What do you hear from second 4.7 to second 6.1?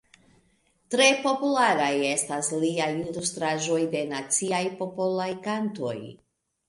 popolaj kantoj.